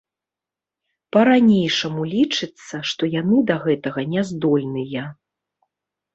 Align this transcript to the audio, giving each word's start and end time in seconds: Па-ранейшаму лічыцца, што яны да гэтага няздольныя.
Па-ранейшаму 1.15 2.01
лічыцца, 2.13 2.75
што 2.93 3.11
яны 3.19 3.37
да 3.53 3.59
гэтага 3.67 4.01
няздольныя. 4.17 5.07